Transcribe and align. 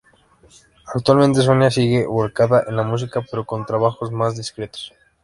Actualmente 0.95 1.43
Sonia 1.43 1.69
sigue 1.69 2.07
volcada 2.07 2.63
en 2.67 2.75
la 2.75 2.81
música 2.81 3.21
pero 3.29 3.45
con 3.45 3.67
trabajos 3.67 4.11
más 4.11 4.35
discretos. 4.35 4.91